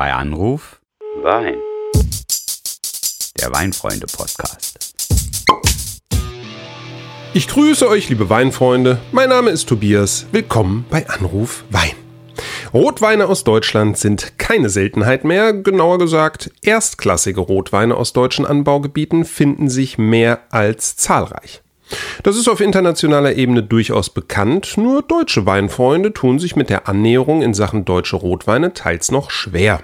[0.00, 0.80] Bei Anruf
[1.22, 1.56] Wein.
[3.38, 4.94] der Weinfreunde Podcast.
[7.34, 8.96] Ich grüße euch, liebe Weinfreunde.
[9.12, 10.24] Mein Name ist Tobias.
[10.32, 11.92] Willkommen bei Anruf Wein.
[12.72, 15.52] Rotweine aus Deutschland sind keine Seltenheit mehr.
[15.52, 21.60] Genauer gesagt, erstklassige Rotweine aus deutschen Anbaugebieten finden sich mehr als zahlreich.
[22.22, 27.42] Das ist auf internationaler Ebene durchaus bekannt, nur deutsche Weinfreunde tun sich mit der Annäherung
[27.42, 29.80] in Sachen deutsche Rotweine teils noch schwer.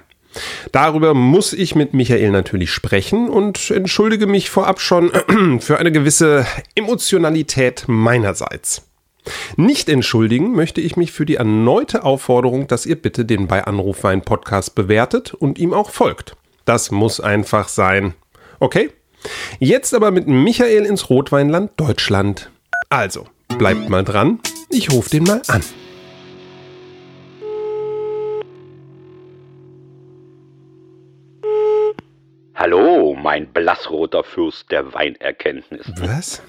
[0.73, 5.11] Darüber muss ich mit Michael natürlich sprechen und entschuldige mich vorab schon
[5.61, 8.83] für eine gewisse Emotionalität meinerseits.
[9.57, 14.23] Nicht entschuldigen möchte ich mich für die erneute Aufforderung, dass ihr bitte den bei Anrufwein
[14.23, 16.37] Podcast bewertet und ihm auch folgt.
[16.65, 18.15] Das muss einfach sein.
[18.61, 18.91] Okay?
[19.59, 22.51] Jetzt aber mit Michael ins Rotweinland Deutschland.
[22.89, 23.27] Also,
[23.59, 24.41] bleibt mal dran.
[24.71, 25.63] Ich rufe den mal an.
[32.59, 35.93] Hallo, mein blassroter Fürst der Weinerkenntnis.
[35.99, 36.43] Was?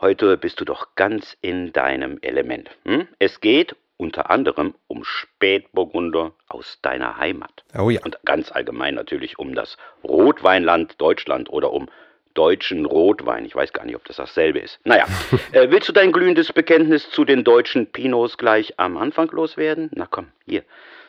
[0.00, 2.70] Heute bist du doch ganz in deinem Element.
[2.86, 3.06] Hm?
[3.18, 7.62] Es geht unter anderem um Spätburgunder aus deiner Heimat.
[7.78, 8.00] Oh ja.
[8.02, 11.90] Und ganz allgemein natürlich um das Rotweinland Deutschland oder um
[12.32, 13.44] deutschen Rotwein.
[13.44, 14.80] Ich weiß gar nicht, ob das dasselbe ist.
[14.84, 15.04] Naja,
[15.52, 19.90] äh, willst du dein glühendes Bekenntnis zu den deutschen Pinots gleich am Anfang loswerden?
[19.92, 20.64] Na komm, hier.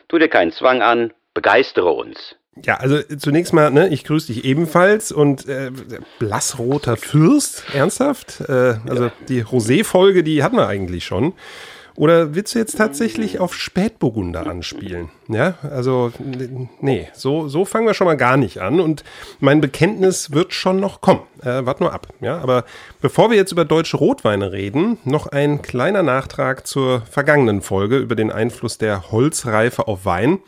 [0.08, 2.36] Tu dir keinen Zwang an, begeistere uns.
[2.62, 5.70] Ja, also zunächst mal, ne, ich grüße dich ebenfalls und äh,
[6.18, 8.42] blassroter Fürst, ernsthaft?
[8.46, 11.32] Äh, also die Rosé-Folge, die hatten wir eigentlich schon.
[11.94, 15.10] Oder willst du jetzt tatsächlich auf Spätburgunder anspielen?
[15.28, 16.10] Ja, also
[16.80, 19.04] nee, so, so fangen wir schon mal gar nicht an und
[19.40, 21.20] mein Bekenntnis wird schon noch kommen.
[21.42, 22.38] Äh, wart nur ab, ja.
[22.38, 22.64] Aber
[23.02, 28.14] bevor wir jetzt über deutsche Rotweine reden, noch ein kleiner Nachtrag zur vergangenen Folge über
[28.14, 30.38] den Einfluss der Holzreife auf Wein.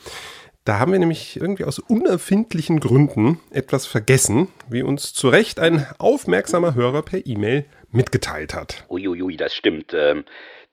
[0.65, 5.87] Da haben wir nämlich irgendwie aus unerfindlichen Gründen etwas vergessen, wie uns zu Recht ein
[5.99, 8.85] aufmerksamer Hörer per E-Mail mitgeteilt hat.
[8.89, 9.93] Uiuiui, das stimmt.
[9.93, 10.25] Ähm,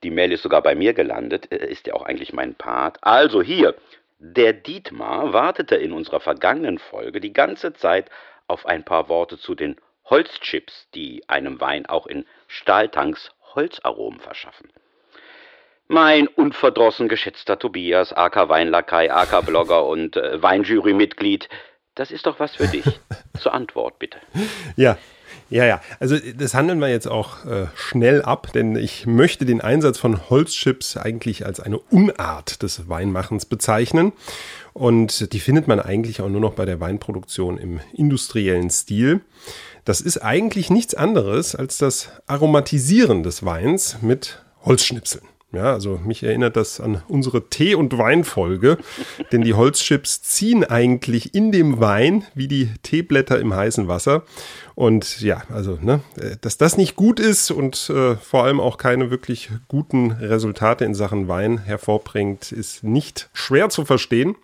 [0.02, 1.52] die Mail ist sogar bei mir gelandet.
[1.52, 2.98] Äh, Ist ja auch eigentlich mein Part.
[3.02, 3.74] Also hier,
[4.18, 8.08] der Dietmar wartete in unserer vergangenen Folge die ganze Zeit
[8.46, 9.76] auf ein paar Worte zu den
[10.06, 14.70] Holzchips, die einem Wein auch in Stahltanks Holzaromen verschaffen.
[15.92, 21.50] Mein unverdrossen geschätzter Tobias, AK Weinlakai, AK Blogger und äh, Weinjury-Mitglied,
[21.94, 22.86] das ist doch was für dich.
[23.38, 24.16] Zur Antwort bitte.
[24.74, 24.96] Ja,
[25.50, 25.82] ja, ja.
[26.00, 30.30] Also das handeln wir jetzt auch äh, schnell ab, denn ich möchte den Einsatz von
[30.30, 34.14] Holzchips eigentlich als eine Unart des Weinmachens bezeichnen.
[34.72, 39.20] Und die findet man eigentlich auch nur noch bei der Weinproduktion im industriellen Stil.
[39.84, 45.28] Das ist eigentlich nichts anderes als das Aromatisieren des Weins mit Holzschnipseln.
[45.54, 48.78] Ja, also mich erinnert das an unsere Tee- und Weinfolge,
[49.32, 54.22] denn die Holzchips ziehen eigentlich in dem Wein wie die Teeblätter im heißen Wasser.
[54.74, 58.78] Und ja, also, ne, äh, dass das nicht gut ist und äh, vor allem auch
[58.78, 64.36] keine wirklich guten Resultate in Sachen Wein hervorbringt, ist nicht schwer zu verstehen.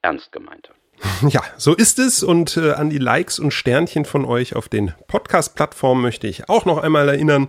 [0.02, 0.72] ernst gemeinte.
[1.28, 2.22] Ja, so ist es.
[2.22, 6.64] Und äh, an die Likes und Sternchen von euch auf den Podcast-Plattformen möchte ich auch
[6.64, 7.48] noch einmal erinnern.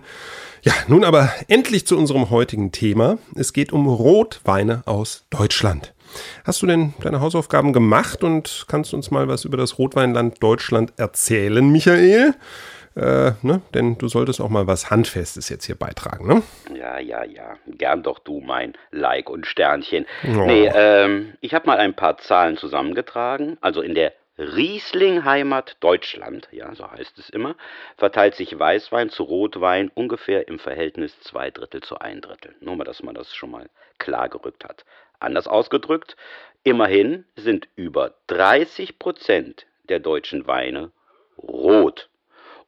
[0.62, 3.18] Ja, nun aber endlich zu unserem heutigen Thema.
[3.34, 5.94] Es geht um Rotweine aus Deutschland.
[6.44, 10.92] Hast du denn deine Hausaufgaben gemacht und kannst uns mal was über das Rotweinland Deutschland
[10.96, 12.34] erzählen, Michael?
[12.96, 13.62] Äh, ne?
[13.72, 16.42] Denn du solltest auch mal was Handfestes jetzt hier beitragen, ne?
[16.74, 17.56] Ja, ja, ja.
[17.66, 20.06] Gern doch du, mein Like und Sternchen.
[20.24, 20.44] Oh.
[20.44, 23.58] Nee, ähm, ich habe mal ein paar Zahlen zusammengetragen.
[23.60, 27.56] Also in der Riesling-Heimat Deutschland, ja, so heißt es immer,
[27.96, 32.54] verteilt sich Weißwein zu Rotwein ungefähr im Verhältnis zwei Drittel zu ein Drittel.
[32.60, 34.84] Nur mal, dass man das schon mal klar gerückt hat.
[35.20, 36.16] Anders ausgedrückt,
[36.64, 40.90] immerhin sind über 30 Prozent der deutschen Weine
[41.38, 42.09] rot.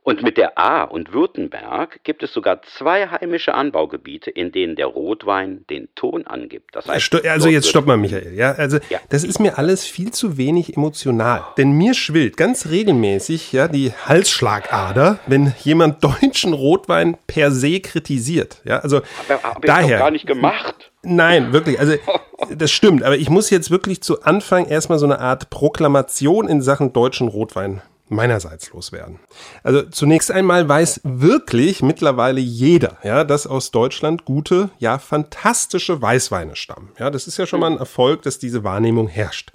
[0.05, 4.87] Und mit der A und Württemberg gibt es sogar zwei heimische Anbaugebiete, in denen der
[4.87, 6.75] Rotwein den Ton angibt.
[6.75, 8.35] Das heißt, also jetzt stopp mal, Michael.
[8.35, 8.99] Ja, also ja.
[9.11, 11.45] das ist mir alles viel zu wenig emotional.
[11.57, 18.61] Denn mir schwillt ganz regelmäßig ja die Halsschlagader, wenn jemand deutschen Rotwein per se kritisiert.
[18.65, 19.99] Ja, also aber, aber daher.
[19.99, 20.91] Gar nicht gemacht.
[21.05, 21.79] Nein, wirklich.
[21.79, 21.95] Also
[22.57, 23.05] das stimmt.
[23.05, 27.29] Aber ich muss jetzt wirklich zu Anfang erstmal so eine Art Proklamation in Sachen deutschen
[27.29, 27.83] Rotwein
[28.13, 29.19] meinerseits loswerden.
[29.63, 36.57] Also zunächst einmal weiß wirklich mittlerweile jeder, ja, dass aus Deutschland gute, ja, fantastische Weißweine
[36.57, 36.91] stammen.
[36.99, 39.53] Ja, das ist ja schon mal ein Erfolg, dass diese Wahrnehmung herrscht.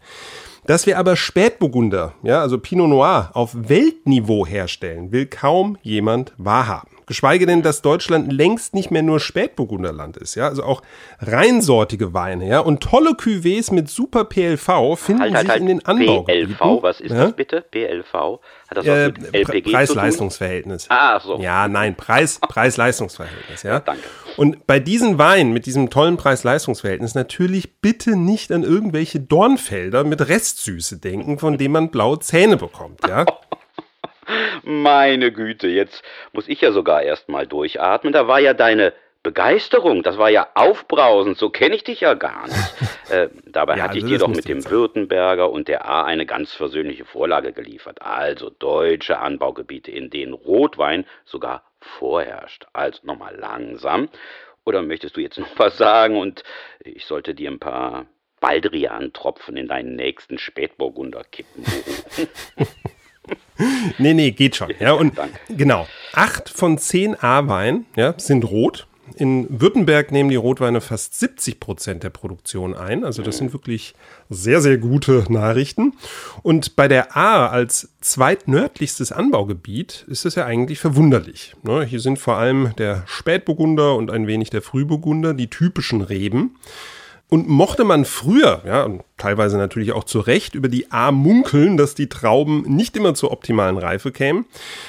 [0.65, 6.96] Dass wir aber Spätburgunder, ja, also Pinot Noir auf Weltniveau herstellen, will kaum jemand wahrhaben.
[7.07, 10.81] Geschweige denn, dass Deutschland längst nicht mehr nur Spätburgunderland ist, ja, also auch
[11.21, 15.61] reinsortige Weine, ja, und tolle Cuvées mit super PLV finden halt, halt, sich halt.
[15.61, 16.57] in den Anbaugebieten.
[16.57, 17.23] PLV, was ist ja?
[17.23, 17.61] das bitte?
[17.61, 18.13] PLV?
[18.13, 20.87] Hat das äh, was mit LPG Preis-Leistungsverhältnis.
[20.89, 21.39] Ah, so.
[21.39, 23.79] Ja, nein, Preis, Preis-Leistungsverhältnis, ja.
[23.79, 24.03] Danke.
[24.35, 30.27] Und bei diesen Weinen mit diesem tollen Preis-Leistungsverhältnis natürlich bitte nicht an irgendwelche Dornfelder mit
[30.27, 33.25] Restsüße denken, von denen man blaue Zähne bekommt, ja.
[34.69, 36.03] Meine Güte, jetzt
[36.33, 38.11] muss ich ja sogar erst mal durchatmen.
[38.11, 38.91] Da war ja deine
[39.23, 42.57] Begeisterung, das war ja aufbrausend, so kenne ich dich ja gar nicht.
[43.09, 44.69] Äh, dabei ja, hatte ich also dir doch mit dem sein.
[44.69, 48.01] Württemberger und der A eine ganz versöhnliche Vorlage geliefert.
[48.01, 52.65] Also deutsche Anbaugebiete, in denen Rotwein sogar vorherrscht.
[52.73, 54.09] Also nochmal langsam.
[54.65, 56.43] Oder möchtest du jetzt noch was sagen und
[56.81, 58.07] ich sollte dir ein paar
[58.41, 61.63] Baldrian-Tropfen in deinen nächsten Spätburgunder kippen?
[63.97, 64.71] nee, nee, geht schon.
[64.79, 65.13] Ja, und
[65.49, 68.87] genau, acht von zehn A-Wein ja, sind rot.
[69.15, 73.03] In Württemberg nehmen die Rotweine fast 70 Prozent der Produktion ein.
[73.03, 73.95] Also das sind wirklich
[74.29, 75.93] sehr, sehr gute Nachrichten.
[76.43, 81.55] Und bei der A als zweitnördlichstes Anbaugebiet ist es ja eigentlich verwunderlich.
[81.63, 86.55] Ne, hier sind vor allem der Spätburgunder und ein wenig der Frühburgunder die typischen Reben.
[87.29, 91.75] Und mochte man früher, ja, und teilweise natürlich auch zu Recht, über die A munkeln,
[91.75, 94.45] dass die Trauben nicht immer zur optimalen Reife kämen,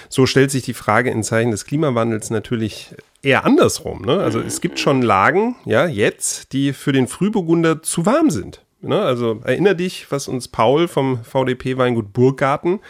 [0.08, 4.02] so stellt sich die Frage in Zeichen des Klimawandels natürlich eher andersrum.
[4.02, 4.20] Ne?
[4.20, 8.62] Also es gibt schon Lagen, ja, jetzt, die für den Frühburgunder zu warm sind.
[8.80, 9.00] Ne?
[9.00, 12.80] Also erinner dich, was uns Paul vom VDP Weingut Burggarten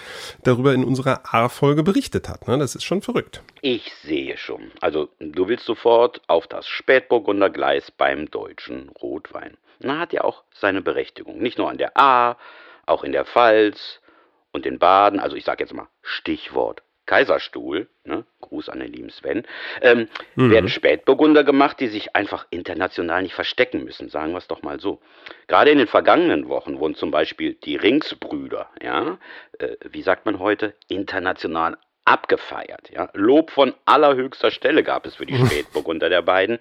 [0.45, 2.47] darüber in unserer A-Folge berichtet hat.
[2.47, 2.59] Ne?
[2.59, 3.43] Das ist schon verrückt.
[3.63, 4.71] Ich sehe schon.
[4.81, 9.57] Also du willst sofort auf das Spätburgunder Gleis beim deutschen Rotwein.
[9.81, 11.39] Na, hat ja auch seine Berechtigung.
[11.39, 12.37] Nicht nur an der A,
[12.87, 14.01] auch in der Pfalz
[14.53, 15.21] und in Baden.
[15.21, 19.45] Also ich sage jetzt mal Stichwort Kaiserstuhl, ne, Gruß an den lieben Sven,
[19.81, 20.51] ähm, mhm.
[20.51, 24.81] werden Spätburgunder gemacht, die sich einfach international nicht verstecken müssen, sagen wir es doch mal
[24.81, 25.01] so.
[25.47, 29.19] Gerade in den vergangenen Wochen wurden zum Beispiel die Ringsbrüder, ja,
[29.59, 32.91] äh, wie sagt man heute, international abgefeiert.
[32.91, 33.11] Ja.
[33.13, 36.59] Lob von allerhöchster Stelle gab es für die Spätburgunder der beiden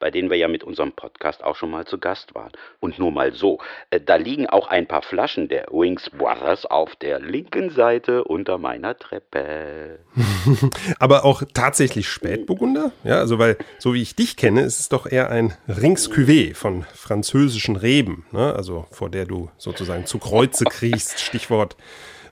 [0.00, 2.50] bei denen wir ja mit unserem Podcast auch schon mal zu Gast waren.
[2.80, 3.58] Und nur mal so,
[3.90, 8.58] äh, da liegen auch ein paar Flaschen der Wings Brothers auf der linken Seite unter
[8.58, 10.00] meiner Treppe.
[10.98, 12.92] Aber auch tatsächlich Spätburgunder?
[13.04, 16.10] Ja, also weil, so wie ich dich kenne, ist es doch eher ein Rings
[16.54, 18.54] von französischen Reben, ne?
[18.54, 21.76] also vor der du sozusagen zu Kreuze kriechst, Stichwort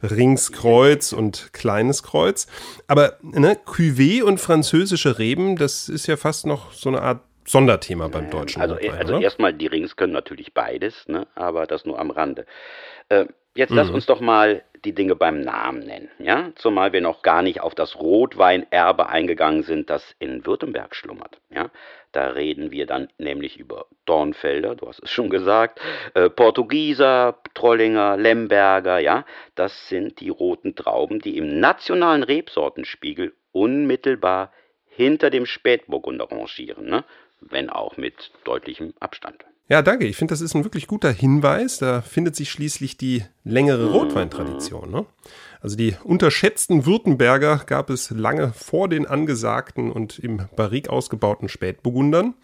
[0.03, 2.47] Ringskreuz und kleines Kreuz.
[2.87, 8.09] Aber ne, Cuvée und französische Reben, das ist ja fast noch so eine Art Sonderthema
[8.09, 11.27] beim deutschen Also, Rotwein, also erstmal, die Rings können natürlich beides, ne?
[11.35, 12.45] aber das nur am Rande.
[13.09, 13.77] Äh, jetzt mhm.
[13.77, 16.53] lass uns doch mal die Dinge beim Namen nennen, ja?
[16.55, 21.71] Zumal wir noch gar nicht auf das Rotweinerbe eingegangen sind, das in Württemberg schlummert, ja?
[22.13, 25.81] Da reden wir dann nämlich über Dornfelder, du hast es schon gesagt,
[26.15, 29.25] äh, Portugieser, Trollinger, Lemberger, ja?
[29.55, 34.53] Das sind die roten Trauben, die im nationalen Rebsortenspiegel unmittelbar
[34.87, 37.05] hinter dem Spätburgunder rangieren, ne?
[37.41, 39.45] Wenn auch mit deutlichem Abstand.
[39.71, 40.07] Ja, danke.
[40.07, 41.77] Ich finde, das ist ein wirklich guter Hinweis.
[41.77, 44.91] Da findet sich schließlich die längere Rotweintradition.
[44.91, 45.05] Ne?
[45.61, 52.35] Also die unterschätzten Württemberger gab es lange vor den angesagten und im Barrik ausgebauten Spätburgundern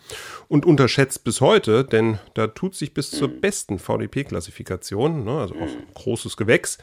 [0.48, 5.94] und unterschätzt bis heute, denn da tut sich bis zur besten VDP-Klassifikation, ne, also auch
[5.94, 6.78] großes Gewächs,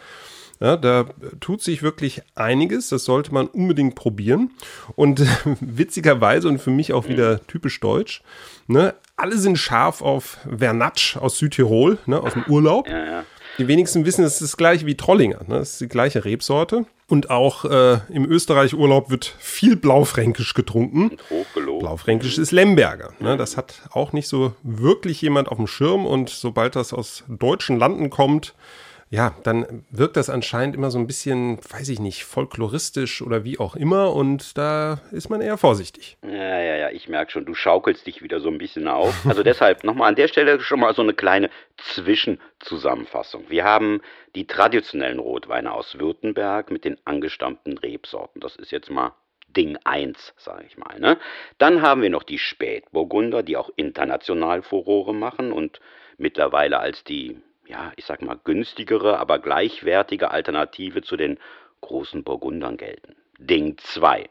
[0.61, 1.05] ja, da
[1.39, 4.51] tut sich wirklich einiges, das sollte man unbedingt probieren.
[4.95, 5.25] Und
[5.59, 8.21] witzigerweise und für mich auch wieder typisch deutsch,
[8.67, 12.87] ne, alle sind scharf auf Vernatsch aus Südtirol, ne, aus dem Urlaub.
[12.87, 13.23] Ja, ja.
[13.57, 16.85] Die wenigsten wissen, es ist das gleiche wie Trollinger, ne, das ist die gleiche Rebsorte.
[17.07, 21.17] Und auch äh, im Österreich-Urlaub wird viel Blaufränkisch getrunken.
[21.53, 23.11] Blaufränkisch ist Lemberger.
[23.19, 23.35] Ne?
[23.35, 26.05] Das hat auch nicht so wirklich jemand auf dem Schirm.
[26.05, 28.53] Und sobald das aus deutschen Landen kommt,
[29.11, 33.59] ja, dann wirkt das anscheinend immer so ein bisschen, weiß ich nicht, folkloristisch oder wie
[33.59, 36.17] auch immer und da ist man eher vorsichtig.
[36.23, 39.13] Ja, ja, ja, ich merke schon, du schaukelst dich wieder so ein bisschen auf.
[39.25, 43.49] Also deshalb nochmal an der Stelle schon mal so eine kleine Zwischenzusammenfassung.
[43.49, 44.01] Wir haben
[44.33, 48.39] die traditionellen Rotweine aus Württemberg mit den angestammten Rebsorten.
[48.39, 49.13] Das ist jetzt mal
[49.49, 50.97] Ding 1, sage ich mal.
[51.01, 51.17] Ne?
[51.57, 55.81] Dann haben wir noch die Spätburgunder, die auch international Furore machen und
[56.17, 57.41] mittlerweile als die
[57.71, 61.39] ja, ich sag mal, günstigere, aber gleichwertige Alternative zu den
[61.79, 63.15] großen Burgundern gelten.
[63.39, 64.29] Ding 2.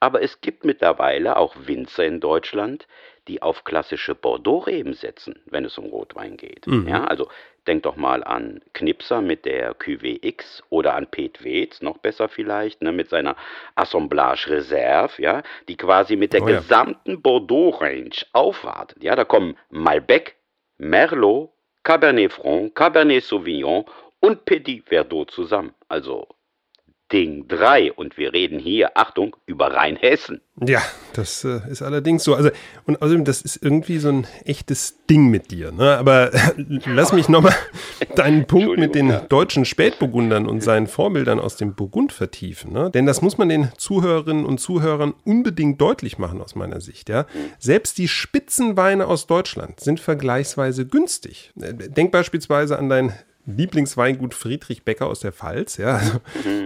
[0.00, 2.86] Aber es gibt mittlerweile auch Winzer in Deutschland,
[3.26, 6.68] die auf klassische Bordeaux-Reben setzen, wenn es um Rotwein geht.
[6.68, 6.86] Mhm.
[6.86, 7.28] Ja, also
[7.66, 12.28] denk doch mal an Knipser mit der Cuvée X oder an Pet Wetz, noch besser
[12.28, 13.34] vielleicht, ne, mit seiner
[13.74, 16.60] Assemblage Reserve, ja, die quasi mit der oh ja.
[16.60, 19.02] gesamten Bordeaux-Range aufwartet.
[19.02, 20.36] Ja, da kommen Malbec,
[20.78, 21.50] Merlot,
[21.82, 23.84] Cabernet Franc, Cabernet Sauvignon
[24.20, 25.74] und Petit Verdot zusammen.
[25.88, 26.26] Also
[27.12, 30.40] Ding 3 und wir reden hier, Achtung, über Rheinhessen.
[30.66, 32.34] Ja, das äh, ist allerdings so.
[32.34, 32.50] Also,
[32.84, 35.72] und außerdem, das ist irgendwie so ein echtes Ding mit dir.
[35.72, 35.96] Ne?
[35.96, 36.38] Aber äh,
[36.86, 37.54] lass mich nochmal
[38.16, 39.20] deinen Punkt mit den ja.
[39.20, 42.72] deutschen Spätburgundern und seinen Vorbildern aus dem Burgund vertiefen.
[42.72, 42.90] Ne?
[42.90, 47.08] Denn das muss man den Zuhörerinnen und Zuhörern unbedingt deutlich machen aus meiner Sicht.
[47.08, 47.26] Ja?
[47.58, 51.52] Selbst die Spitzenweine aus Deutschland sind vergleichsweise günstig.
[51.60, 53.12] Äh, denk beispielsweise an dein
[53.48, 56.20] Lieblingsweingut Friedrich Becker aus der Pfalz, ja, also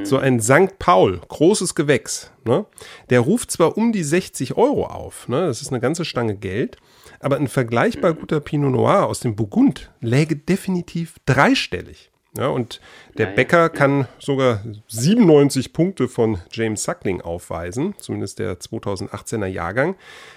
[0.05, 0.79] so ein St.
[0.79, 2.67] Paul, großes Gewächs, ne?
[3.11, 5.47] der ruft zwar um die 60 Euro auf, ne?
[5.47, 6.77] das ist eine ganze Stange Geld,
[7.21, 12.11] aber ein vergleichbar guter Pinot Noir aus dem Burgund läge definitiv dreistellig.
[12.37, 12.81] Ja, und
[13.19, 19.97] der Bäcker kann sogar 97 Punkte von James Suckling aufweisen, zumindest der 2018er Jahrgang.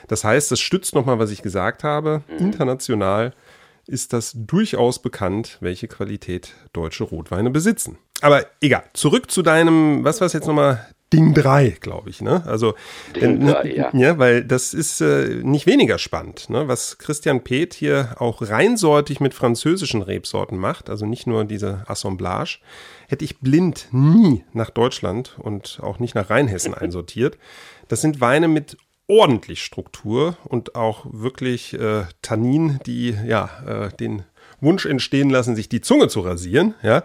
[0.10, 2.38] Das heißt, das stützt nochmal, was ich gesagt habe, mhm.
[2.38, 3.34] international
[3.88, 7.98] ist das durchaus bekannt, welche Qualität deutsche Rotweine besitzen.
[8.22, 10.88] Aber egal, zurück zu deinem, was war es jetzt nochmal?
[11.14, 12.44] Ding 3, glaube ich, ne?
[12.48, 12.74] Also,
[13.16, 13.90] Ding 3, ja.
[13.94, 14.18] ja.
[14.18, 16.68] weil das ist äh, nicht weniger spannend, ne?
[16.68, 22.60] Was Christian Peth hier auch reinsortig mit französischen Rebsorten macht, also nicht nur diese Assemblage,
[23.08, 27.38] hätte ich blind nie nach Deutschland und auch nicht nach Rheinhessen einsortiert.
[27.88, 34.24] Das sind Weine mit ordentlich Struktur und auch wirklich äh, Tannin, die ja äh, den
[34.62, 37.04] Wunsch entstehen lassen, sich die Zunge zu rasieren, ja.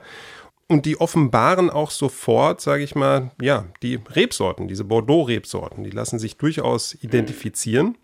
[0.68, 6.20] Und die offenbaren auch sofort, sage ich mal, ja, die Rebsorten, diese Bordeaux-Rebsorten, die lassen
[6.20, 7.98] sich durchaus identifizieren.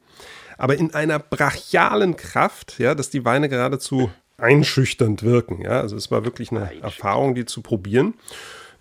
[0.58, 5.62] Aber in einer brachialen Kraft, ja, dass die Weine geradezu einschüchternd wirken.
[5.62, 8.14] Ja, also es war wirklich eine Erfahrung, die zu probieren.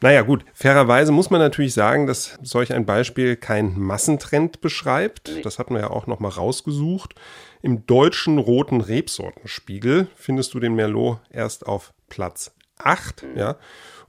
[0.02, 5.46] Naja, gut, fairerweise muss man natürlich sagen, dass solch ein Beispiel kein Massentrend beschreibt.
[5.46, 7.16] Das hat man ja auch nochmal rausgesucht.
[7.62, 13.38] Im deutschen roten Rebsortenspiegel findest du den Merlot erst auf Platz 8, mhm.
[13.38, 13.56] ja,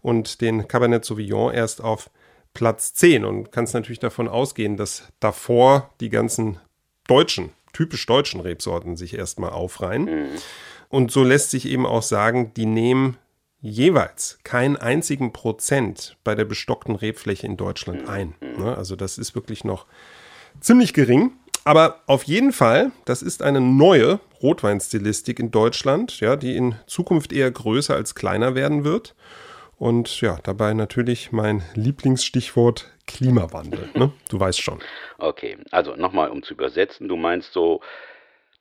[0.02, 2.10] und den Cabernet Sauvignon erst auf
[2.52, 6.58] Platz 10 und kannst natürlich davon ausgehen, dass davor die ganzen
[7.06, 10.04] deutschen, typisch deutschen Rebsorten sich erstmal aufreihen.
[10.04, 10.28] Mhm.
[10.88, 13.16] Und so lässt sich eben auch sagen, die nehmen
[13.60, 18.34] jeweils keinen einzigen Prozent bei der bestockten Rebfläche in Deutschland ein.
[18.40, 18.76] Ne?
[18.76, 19.86] Also das ist wirklich noch
[20.60, 21.32] ziemlich gering.
[21.64, 27.32] Aber auf jeden Fall, das ist eine neue Rotweinstilistik in Deutschland, ja, die in Zukunft
[27.32, 29.16] eher größer als kleiner werden wird.
[29.76, 33.88] Und ja, dabei natürlich mein Lieblingsstichwort Klimawandel.
[33.94, 34.12] Ne?
[34.30, 34.78] Du weißt schon.
[35.18, 37.80] Okay, also nochmal, um zu übersetzen, du meinst so,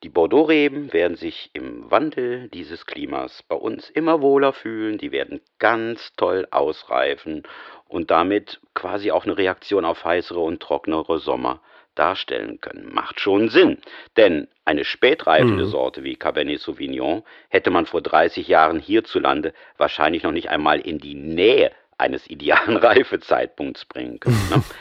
[0.06, 5.42] die Bordeaux-Reben werden sich im Wandel dieses Klimas bei uns immer wohler fühlen, die werden
[5.58, 7.42] ganz toll ausreifen
[7.88, 11.60] und damit quasi auch eine Reaktion auf heißere und trockenere Sommer
[11.96, 12.94] darstellen können.
[12.94, 13.80] Macht schon Sinn,
[14.16, 15.70] denn eine spätreifende mhm.
[15.70, 21.00] Sorte wie Cabernet Sauvignon hätte man vor 30 Jahren hierzulande wahrscheinlich noch nicht einmal in
[21.00, 24.50] die Nähe eines idealen Reifezeitpunkts bringen können.
[24.52, 24.64] Ne?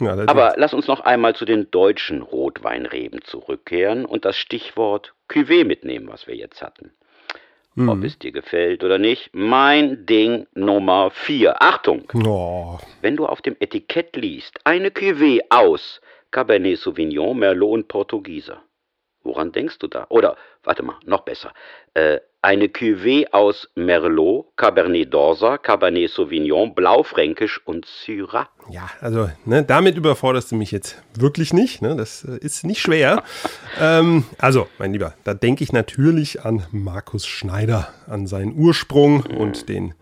[0.00, 5.64] Ja, Aber lass uns noch einmal zu den deutschen Rotweinreben zurückkehren und das Stichwort Cuvée
[5.64, 6.92] mitnehmen, was wir jetzt hatten.
[7.74, 7.88] Mhm.
[7.88, 11.62] Ob es dir gefällt oder nicht, mein Ding Nummer 4.
[11.62, 12.10] Achtung!
[12.24, 12.78] Oh.
[13.02, 16.00] Wenn du auf dem Etikett liest, eine Cuvée aus
[16.30, 18.62] Cabernet Sauvignon, Merlot und Portugieser.
[19.22, 20.06] Woran denkst du da?
[20.08, 21.52] Oder, warte mal, noch besser.
[21.94, 28.48] Äh, eine Cuvée aus Merlot, Cabernet d'Orsa, Cabernet Sauvignon, Blaufränkisch und Syrah.
[28.70, 31.82] Ja, also ne, damit überforderst du mich jetzt wirklich nicht.
[31.82, 31.96] Ne?
[31.96, 33.24] Das äh, ist nicht schwer.
[33.80, 39.36] ähm, also, mein Lieber, da denke ich natürlich an Markus Schneider, an seinen Ursprung mhm.
[39.36, 39.94] und den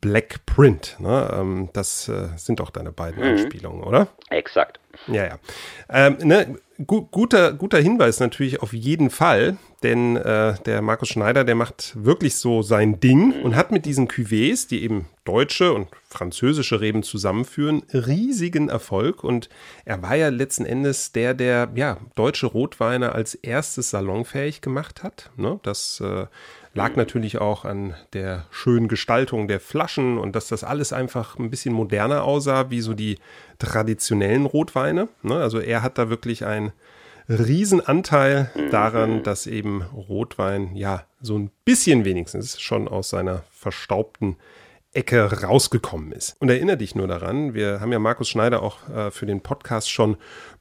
[0.00, 0.96] Black Print.
[0.98, 1.30] Ne?
[1.32, 3.30] Ähm, das äh, sind doch deine beiden mhm.
[3.30, 4.08] Anspielungen, oder?
[4.28, 4.79] Exakt.
[5.06, 5.38] Ja, ja.
[5.88, 6.56] Ähm, ne,
[6.86, 11.92] gu guter, guter Hinweis natürlich auf jeden Fall, denn äh, der Markus Schneider, der macht
[11.94, 17.02] wirklich so sein Ding und hat mit diesen Cuvées, die eben deutsche und französische Reben
[17.02, 19.48] zusammenführen, riesigen Erfolg und
[19.84, 25.30] er war ja letzten Endes der, der ja deutsche Rotweine als erstes salonfähig gemacht hat.
[25.36, 25.60] Ne?
[25.62, 26.26] Das äh,
[26.74, 31.50] lag natürlich auch an der schönen Gestaltung der Flaschen und dass das alles einfach ein
[31.50, 33.18] bisschen moderner aussah, wie so die
[33.58, 35.08] traditionellen Rotweine.
[35.22, 35.36] Ne?
[35.36, 36.72] Also er hat da wirklich einen
[37.28, 44.36] Riesenanteil daran, dass eben Rotwein ja so ein bisschen wenigstens schon aus seiner verstaubten
[44.92, 46.34] Ecke rausgekommen ist.
[46.40, 49.88] Und erinnere dich nur daran, wir haben ja Markus Schneider auch äh, für den Podcast
[49.90, 50.16] schon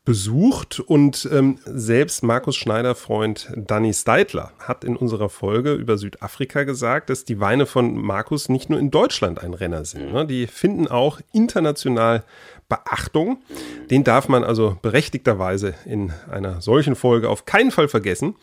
[0.05, 6.63] besucht und ähm, selbst Markus Schneider Freund Danny Steitler hat in unserer Folge über Südafrika
[6.63, 10.11] gesagt, dass die Weine von Markus nicht nur in Deutschland ein Renner sind.
[10.11, 10.25] Ne?
[10.25, 12.23] Die finden auch international
[12.69, 13.41] Beachtung.
[13.89, 18.35] Den darf man also berechtigterweise in einer solchen Folge auf keinen Fall vergessen.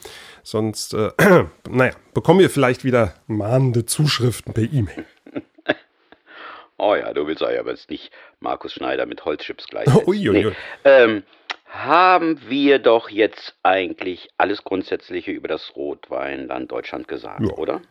[0.42, 1.10] Sonst, äh,
[1.70, 5.04] naja, bekommen wir vielleicht wieder mahnende Zuschriften per E-Mail.
[6.78, 10.02] Oh ja, du willst ja aber jetzt nicht Markus Schneider mit Holzchips gleichsetzen.
[10.06, 10.44] Uiuiui.
[10.44, 10.52] Nee.
[10.84, 11.22] Ähm,
[11.84, 17.54] haben wir doch jetzt eigentlich alles Grundsätzliche über das Rotweinland Deutschland gesagt, Ja.
[17.56, 17.82] oder?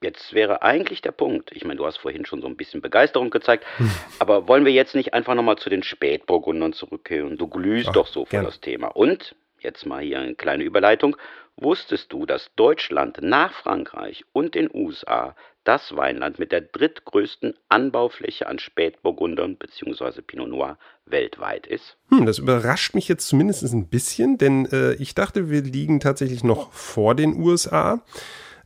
[0.00, 1.50] Jetzt wäre eigentlich der Punkt.
[1.52, 3.64] Ich meine, du hast vorhin schon so ein bisschen Begeisterung gezeigt,
[4.20, 7.36] aber wollen wir jetzt nicht einfach nochmal zu den Spätburgundern zurückkehren?
[7.36, 8.88] Du glühst Ach, doch so für das Thema.
[8.88, 11.16] Und, jetzt mal hier eine kleine Überleitung,
[11.56, 15.34] wusstest du, dass Deutschland nach Frankreich und den USA
[15.64, 20.22] das Weinland mit der drittgrößten Anbaufläche an Spätburgundern bzw.
[20.22, 21.98] Pinot Noir weltweit ist?
[22.08, 26.42] Hm, das überrascht mich jetzt zumindest ein bisschen, denn äh, ich dachte, wir liegen tatsächlich
[26.42, 28.02] noch vor den USA.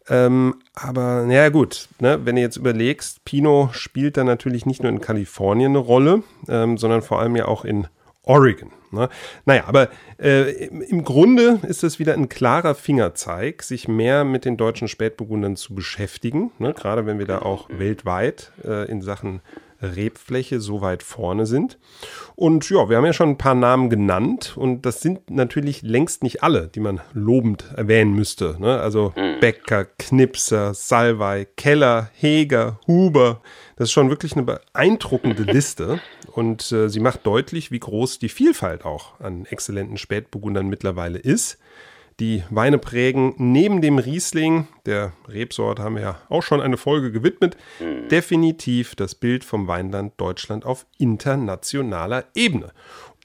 [0.08, 4.90] Ähm, aber naja gut, ne, wenn du jetzt überlegst, Pinot spielt da natürlich nicht nur
[4.90, 7.88] in Kalifornien eine Rolle, ähm, sondern vor allem ja auch in
[8.24, 8.70] Oregon.
[8.92, 9.08] Ne?
[9.46, 9.88] Naja, aber
[10.18, 15.56] äh, im, Grunde ist es wieder ein klarer Fingerzeig, sich mehr mit den deutschen Spätburgundern
[15.56, 16.74] zu beschäftigen, ne?
[16.74, 19.40] gerade wenn wir da auch weltweit äh, in Sachen
[19.82, 21.78] Rebfläche so weit vorne sind.
[22.34, 26.22] Und ja, wir haben ja schon ein paar Namen genannt und das sind natürlich längst
[26.22, 28.56] nicht alle, die man lobend erwähnen müsste.
[28.58, 28.80] Ne?
[28.80, 33.40] Also Becker, Knipser, Salvei, Keller, Heger, Huber.
[33.76, 36.00] Das ist schon wirklich eine beeindruckende Liste
[36.32, 41.58] und äh, sie macht deutlich, wie groß die Vielfalt auch an exzellenten Spätburgundern mittlerweile ist.
[42.22, 47.10] Die Weine prägen neben dem Riesling, der Rebsorte haben wir ja auch schon eine Folge
[47.10, 47.56] gewidmet,
[48.12, 52.70] definitiv das Bild vom Weinland Deutschland auf internationaler Ebene.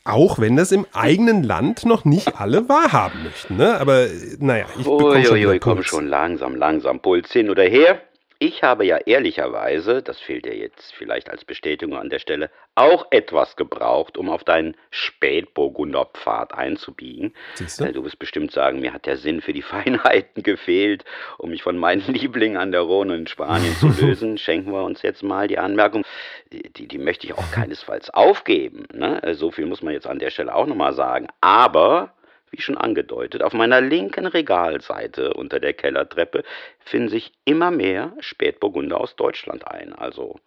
[0.03, 3.57] Auch wenn das im eigenen Land noch nicht alle wahrhaben möchten.
[3.57, 3.79] Ne?
[3.79, 5.85] Aber äh, naja, ich bekomme schon wieder komm Puls.
[5.85, 8.01] schon langsam, langsam, Puls hin oder her.
[8.39, 13.07] Ich habe ja ehrlicherweise, das fehlt dir jetzt vielleicht als Bestätigung an der Stelle, auch
[13.09, 17.33] etwas gebraucht, um auf deinen Spätburgunderpfad einzubiegen.
[17.55, 18.03] Siehst du?
[18.03, 21.03] Wirst bestimmt sagen, mir hat der Sinn für die Feinheiten gefehlt,
[21.39, 24.37] um mich von meinen Lieblingen an der Rhone in Spanien zu lösen.
[24.37, 26.03] Schenken wir uns jetzt mal die Anmerkung,
[26.51, 28.87] die, die, möchte ich auch keinesfalls aufgeben.
[28.93, 29.19] Ne?
[29.33, 31.27] So viel muss man jetzt an der Stelle auch nochmal sagen.
[31.41, 32.13] Aber
[32.51, 36.43] wie schon angedeutet, auf meiner linken Regalseite unter der Kellertreppe
[36.79, 39.93] finden sich immer mehr Spätburgunder aus Deutschland ein.
[39.93, 40.39] Also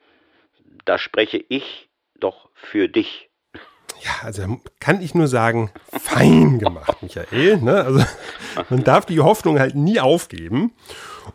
[0.84, 3.29] da spreche ich doch für dich.
[4.02, 7.58] Ja, also kann ich nur sagen, fein gemacht, Michael.
[7.58, 7.84] Ne?
[7.84, 8.04] Also
[8.70, 10.72] man darf die Hoffnung halt nie aufgeben.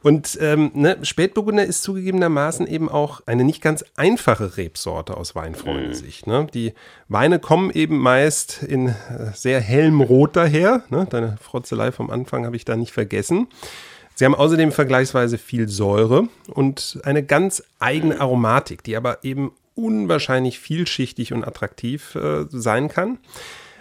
[0.02, 6.28] Und ähm, ne, Spätburgunder ist zugegebenermaßen eben auch eine nicht ganz einfache Rebsorte aus Weinfreundensicht.
[6.28, 6.48] Ne?
[6.54, 6.74] Die
[7.08, 8.94] Weine kommen eben meist in äh,
[9.34, 10.84] sehr hellem Rot daher.
[10.90, 11.08] Ne?
[11.10, 13.48] Deine Frotzelei vom Anfang habe ich da nicht vergessen.
[14.16, 20.60] Sie haben außerdem vergleichsweise viel Säure und eine ganz eigene Aromatik, die aber eben unwahrscheinlich
[20.60, 23.20] vielschichtig und attraktiv äh, sein kann.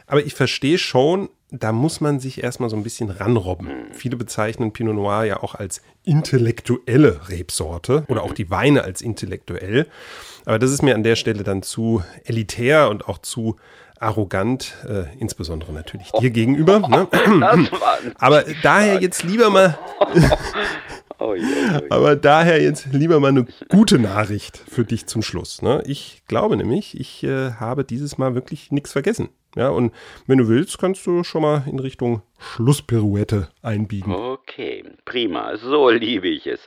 [0.06, 3.70] Aber ich verstehe schon, da muss man sich erstmal so ein bisschen ranrobben.
[3.92, 9.86] Viele bezeichnen Pinot Noir ja auch als intellektuelle Rebsorte oder auch die Weine als intellektuell.
[10.44, 13.56] Aber das ist mir an der Stelle dann zu elitär und auch zu
[13.98, 16.80] arrogant, äh, insbesondere natürlich dir gegenüber.
[16.80, 17.08] Ne?
[18.18, 19.78] Aber daher jetzt lieber mal
[21.24, 21.88] Oh je, oh je.
[21.88, 25.62] aber daher jetzt lieber mal eine gute Nachricht für dich zum Schluss.
[25.62, 25.82] Ne?
[25.86, 29.30] Ich glaube nämlich, ich äh, habe dieses Mal wirklich nichts vergessen.
[29.56, 29.94] Ja, und
[30.26, 34.12] wenn du willst, kannst du schon mal in Richtung Schlusspirouette einbiegen.
[34.12, 36.60] Okay, prima, so liebe ich es.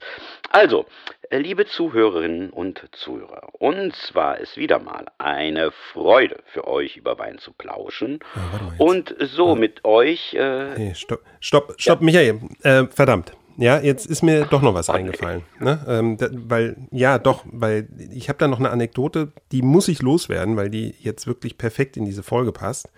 [0.50, 0.86] Also,
[1.30, 7.20] äh, liebe Zuhörerinnen und Zuhörer, uns war es wieder mal eine Freude für euch über
[7.20, 8.80] Wein zu plauschen mal jetzt.
[8.80, 12.40] und so mit euch äh, Nee, stopp, stopp, stopp, Michael.
[12.64, 13.34] Äh, verdammt.
[13.58, 15.42] Ja, jetzt ist mir doch noch was eingefallen.
[15.60, 15.84] Ne?
[15.88, 20.02] Ähm, da, weil, ja, doch, weil ich habe da noch eine Anekdote, die muss ich
[20.02, 22.90] loswerden, weil die jetzt wirklich perfekt in diese Folge passt.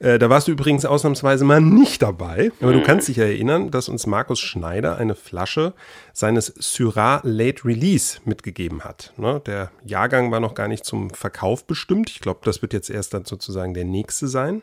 [0.00, 2.50] Äh, da warst du übrigens ausnahmsweise mal nicht dabei.
[2.60, 5.74] Aber du kannst dich ja erinnern, dass uns Markus Schneider eine Flasche
[6.12, 9.12] seines Syrah Late Release mitgegeben hat.
[9.18, 9.40] Ne?
[9.46, 12.10] Der Jahrgang war noch gar nicht zum Verkauf bestimmt.
[12.10, 14.62] Ich glaube, das wird jetzt erst dann sozusagen der nächste sein.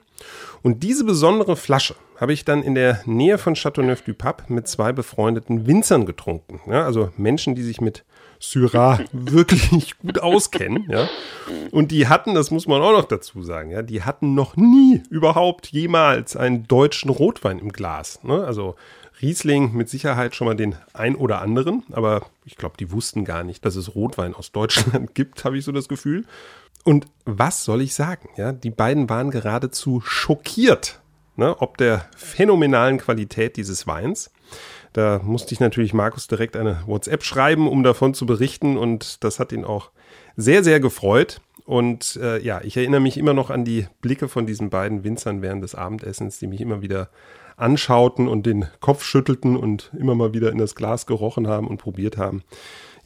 [0.63, 5.67] Und diese besondere Flasche habe ich dann in der Nähe von Châteauneuf-du-Pape mit zwei befreundeten
[5.67, 6.59] Winzern getrunken.
[6.67, 8.03] Ja, also Menschen, die sich mit
[8.39, 11.09] Syrah wirklich gut auskennen, ja.
[11.71, 15.01] Und die hatten, das muss man auch noch dazu sagen, ja, die hatten noch nie
[15.09, 18.23] überhaupt jemals einen deutschen Rotwein im Glas.
[18.23, 18.43] Ne?
[18.43, 18.75] Also
[19.21, 23.43] Riesling mit Sicherheit schon mal den ein oder anderen, aber ich glaube, die wussten gar
[23.43, 26.25] nicht, dass es Rotwein aus Deutschland gibt, habe ich so das Gefühl.
[26.83, 28.29] Und was soll ich sagen?
[28.37, 31.01] Ja, die beiden waren geradezu schockiert,
[31.35, 34.31] ne, ob der phänomenalen Qualität dieses Weins.
[34.97, 38.77] Da musste ich natürlich Markus direkt eine WhatsApp schreiben, um davon zu berichten.
[38.77, 39.91] Und das hat ihn auch
[40.35, 41.39] sehr, sehr gefreut.
[41.65, 45.43] Und äh, ja, ich erinnere mich immer noch an die Blicke von diesen beiden Winzern
[45.43, 47.11] während des Abendessens, die mich immer wieder
[47.57, 51.77] anschauten und den Kopf schüttelten und immer mal wieder in das Glas gerochen haben und
[51.77, 52.41] probiert haben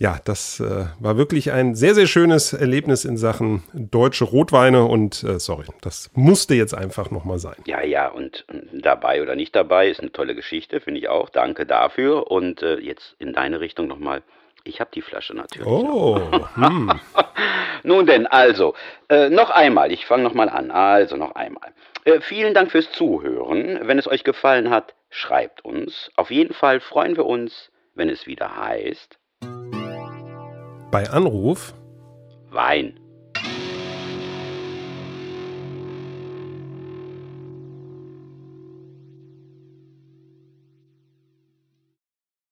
[0.02, 5.24] ja, das äh, war wirklich ein sehr, sehr schönes Erlebnis in Sachen deutsche Rotweine und
[5.24, 7.58] äh, sorry, das musste jetzt einfach nochmal sein.
[7.68, 11.30] Ja, ja, und dabei oder nicht dabei ist eine tolle Geschichte, finde ich auch.
[11.30, 12.32] Danke dafür.
[12.32, 14.24] Und äh, jetzt in deine Richtung nochmal.
[14.64, 15.68] Ich habe die Flasche natürlich.
[15.68, 16.20] Oh,
[16.56, 17.00] hm.
[17.84, 18.74] Nun denn, also,
[19.08, 20.72] äh, noch einmal, ich fange nochmal an.
[20.72, 21.74] Also, noch einmal.
[22.06, 23.80] Äh, vielen Dank fürs Zuhören.
[23.84, 26.10] Wenn es euch gefallen hat, schreibt uns.
[26.16, 29.20] Auf jeden Fall freuen wir uns, wenn es wieder heißt.
[30.92, 31.74] Bei Anruf
[32.50, 33.00] Wein.